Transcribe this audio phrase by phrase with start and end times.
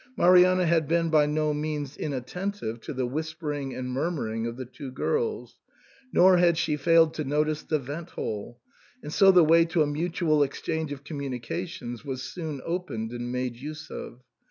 [0.17, 4.89] Marianna had been by no means inattentive to the whispering and murmuring of the two
[4.89, 5.57] girls,
[6.11, 8.59] nor had she failed to notice the vent hole,
[9.03, 13.31] and so the way to a mutual ex change of communications was soon opened and
[13.31, 14.21] made use of.